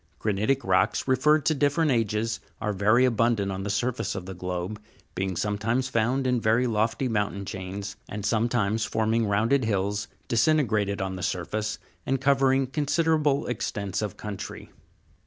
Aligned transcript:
Granitic 0.17 0.63
rocks, 0.63 1.07
referred 1.07 1.45
to 1.45 1.53
different 1.53 1.91
ages, 1.91 2.39
are 2.59 2.73
very 2.73 3.05
abundant 3.05 3.51
on 3.51 3.61
the 3.61 3.69
sur 3.69 3.91
face 3.91 4.15
of 4.15 4.25
the 4.25 4.33
globe; 4.33 4.81
being 5.13 5.35
found 5.35 5.59
sometimes 5.61 5.91
in 5.95 6.41
very 6.41 6.65
lofty 6.65 7.07
mountain 7.07 7.45
chains, 7.45 7.95
and 8.09 8.25
sometimes 8.25 8.83
forming 8.83 9.27
rounded 9.27 9.63
hills 9.63 10.07
disintegrated 10.27 11.03
on 11.03 11.17
the 11.17 11.21
surface, 11.21 11.77
and 12.03 12.19
cover 12.19 12.51
ing 12.51 12.65
considerable 12.65 13.45
extents 13.45 14.01
of 14.01 14.17
country. 14.17 14.71